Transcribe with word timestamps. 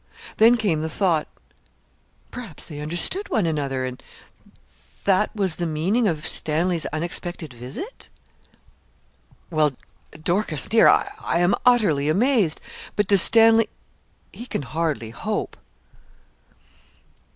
Then 0.37 0.57
came 0.57 0.79
the 0.79 0.89
thought 0.89 1.27
perhaps 2.31 2.65
they 2.65 2.79
understood 2.79 3.29
one 3.29 3.45
another, 3.45 3.85
and 3.85 4.01
that 5.03 5.29
was 5.35 5.57
the 5.57 5.67
meaning 5.67 6.07
of 6.07 6.27
Stanley's 6.27 6.87
unexpected 6.87 7.53
visit? 7.53 8.09
'Well, 9.51 9.73
Dorcas, 10.19 10.65
dear, 10.65 10.87
I 10.87 11.37
am 11.37 11.53
utterly 11.67 12.09
amazed. 12.09 12.59
But 12.95 13.05
does 13.05 13.21
Stanley 13.21 13.69
he 14.33 14.47
can 14.47 14.63
hardly 14.63 15.11
hope?' 15.11 15.55